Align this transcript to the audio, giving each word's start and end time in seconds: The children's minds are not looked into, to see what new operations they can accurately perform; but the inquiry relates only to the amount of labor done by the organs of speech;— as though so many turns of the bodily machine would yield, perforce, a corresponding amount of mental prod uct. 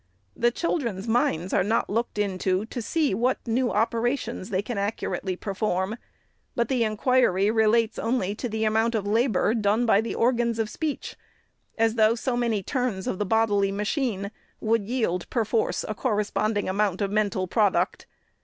The 0.35 0.49
children's 0.49 1.07
minds 1.07 1.53
are 1.53 1.61
not 1.63 1.87
looked 1.87 2.17
into, 2.17 2.65
to 2.65 2.81
see 2.81 3.13
what 3.13 3.37
new 3.47 3.69
operations 3.71 4.49
they 4.49 4.63
can 4.63 4.79
accurately 4.79 5.35
perform; 5.35 5.95
but 6.55 6.69
the 6.69 6.83
inquiry 6.83 7.51
relates 7.51 7.99
only 7.99 8.33
to 8.33 8.49
the 8.49 8.63
amount 8.65 8.95
of 8.95 9.05
labor 9.05 9.53
done 9.53 9.85
by 9.85 10.01
the 10.01 10.15
organs 10.15 10.57
of 10.57 10.71
speech;— 10.71 11.15
as 11.77 11.93
though 11.97 12.15
so 12.15 12.35
many 12.35 12.63
turns 12.63 13.05
of 13.05 13.19
the 13.19 13.27
bodily 13.27 13.71
machine 13.71 14.31
would 14.59 14.87
yield, 14.89 15.29
perforce, 15.29 15.85
a 15.87 15.93
corresponding 15.93 16.67
amount 16.67 16.99
of 17.01 17.11
mental 17.11 17.45
prod 17.47 17.75
uct. 17.75 18.05